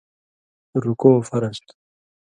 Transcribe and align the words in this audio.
رُکوع 0.83 1.19
فرض 1.29 1.57
تھو۔ 1.67 1.73